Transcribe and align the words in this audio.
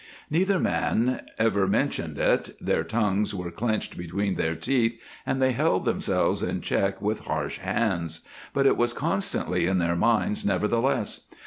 Neither 0.31 0.57
man 0.57 1.21
ever 1.37 1.67
mentioned 1.67 2.17
it 2.17 2.57
their 2.59 2.83
tongues 2.83 3.35
were 3.35 3.51
clenched 3.51 3.95
between 3.99 4.33
their 4.33 4.55
teeth 4.55 4.99
and 5.27 5.39
they 5.39 5.51
held 5.51 5.85
themselves 5.85 6.41
in 6.41 6.61
check 6.61 6.99
with 7.03 7.27
harsh 7.27 7.59
hands 7.59 8.21
but 8.51 8.65
it 8.65 8.77
was 8.77 8.93
constantly 8.93 9.67
in 9.67 9.77
their 9.77 9.95
minds, 9.95 10.43
nevertheless. 10.43 11.27